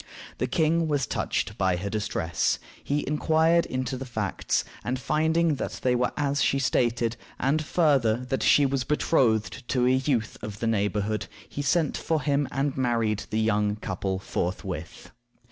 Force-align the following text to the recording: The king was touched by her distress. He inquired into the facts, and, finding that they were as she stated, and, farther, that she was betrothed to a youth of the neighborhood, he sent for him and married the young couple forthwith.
The 0.39 0.47
king 0.47 0.87
was 0.87 1.05
touched 1.05 1.59
by 1.59 1.75
her 1.75 1.89
distress. 1.91 2.57
He 2.83 3.05
inquired 3.07 3.67
into 3.67 3.97
the 3.97 4.05
facts, 4.07 4.65
and, 4.83 4.97
finding 4.97 5.53
that 5.57 5.73
they 5.83 5.93
were 5.93 6.11
as 6.17 6.41
she 6.41 6.57
stated, 6.57 7.17
and, 7.39 7.63
farther, 7.63 8.17
that 8.29 8.41
she 8.41 8.65
was 8.65 8.83
betrothed 8.83 9.61
to 9.67 9.85
a 9.85 9.91
youth 9.91 10.37
of 10.41 10.57
the 10.59 10.65
neighborhood, 10.65 11.27
he 11.47 11.61
sent 11.61 11.95
for 11.97 12.23
him 12.23 12.47
and 12.51 12.75
married 12.75 13.25
the 13.29 13.39
young 13.41 13.75
couple 13.75 14.17
forthwith. 14.17 15.11